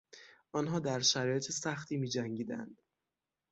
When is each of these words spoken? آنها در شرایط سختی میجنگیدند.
آنها 0.51 0.79
در 0.79 0.99
شرایط 0.99 1.51
سختی 1.51 1.97
میجنگیدند. 1.97 2.77